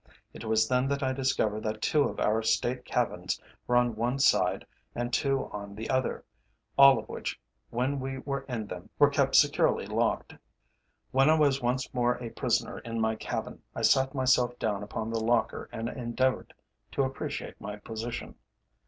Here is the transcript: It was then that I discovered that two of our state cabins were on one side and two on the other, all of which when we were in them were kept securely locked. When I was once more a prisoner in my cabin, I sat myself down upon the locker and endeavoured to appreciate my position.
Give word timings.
It 0.33 0.43
was 0.45 0.67
then 0.67 0.87
that 0.87 1.03
I 1.03 1.13
discovered 1.13 1.61
that 1.61 1.79
two 1.79 2.01
of 2.05 2.19
our 2.19 2.41
state 2.41 2.85
cabins 2.85 3.39
were 3.67 3.75
on 3.75 3.95
one 3.95 4.17
side 4.17 4.65
and 4.95 5.13
two 5.13 5.45
on 5.51 5.75
the 5.75 5.91
other, 5.91 6.25
all 6.75 6.97
of 6.97 7.07
which 7.07 7.39
when 7.69 7.99
we 7.99 8.17
were 8.17 8.41
in 8.49 8.65
them 8.65 8.89
were 8.97 9.11
kept 9.11 9.35
securely 9.35 9.85
locked. 9.85 10.33
When 11.11 11.29
I 11.29 11.37
was 11.37 11.61
once 11.61 11.93
more 11.93 12.15
a 12.15 12.31
prisoner 12.31 12.79
in 12.79 12.99
my 12.99 13.13
cabin, 13.15 13.61
I 13.75 13.83
sat 13.83 14.15
myself 14.15 14.57
down 14.57 14.81
upon 14.81 15.11
the 15.11 15.19
locker 15.23 15.69
and 15.71 15.87
endeavoured 15.87 16.55
to 16.93 17.03
appreciate 17.03 17.61
my 17.61 17.75
position. 17.75 18.33